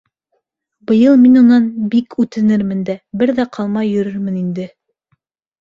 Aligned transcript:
Быйыл 0.91 1.17
мин 1.25 1.37
унан 1.41 1.67
бик 1.91 2.17
үтенермен 2.25 2.81
дә 2.89 2.97
бер 3.23 3.35
ҙә 3.41 3.47
ҡалмай 3.59 3.91
йөрөрмөн 3.95 4.45
инде. 4.47 4.71